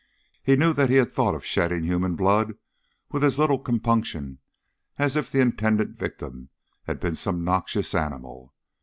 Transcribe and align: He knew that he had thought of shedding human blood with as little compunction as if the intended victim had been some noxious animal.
He 0.41 0.55
knew 0.55 0.73
that 0.73 0.89
he 0.89 0.95
had 0.95 1.11
thought 1.11 1.35
of 1.35 1.45
shedding 1.45 1.83
human 1.83 2.15
blood 2.15 2.55
with 3.11 3.23
as 3.23 3.37
little 3.37 3.59
compunction 3.59 4.39
as 4.97 5.15
if 5.15 5.31
the 5.31 5.41
intended 5.41 5.95
victim 5.95 6.49
had 6.85 6.99
been 6.99 7.13
some 7.13 7.43
noxious 7.43 7.93
animal. 7.93 8.51